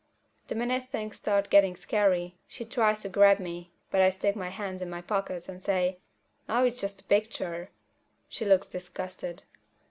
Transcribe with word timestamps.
The 0.47 0.55
minute 0.55 0.87
things 0.91 1.17
start 1.17 1.51
getting 1.51 1.75
scary, 1.75 2.35
she 2.47 2.65
tries 2.65 3.01
to 3.01 3.09
grab 3.09 3.37
me, 3.37 3.71
but 3.91 4.01
I 4.01 4.09
stick 4.09 4.35
my 4.35 4.49
hands 4.49 4.81
in 4.81 4.89
my 4.89 4.99
pockets 5.03 5.47
and 5.47 5.61
say, 5.61 5.99
"Aw, 6.49 6.63
it's 6.63 6.81
just 6.81 7.01
a 7.01 7.03
picture." 7.03 7.69
She 8.27 8.43
looks 8.43 8.65
disgusted. 8.65 9.43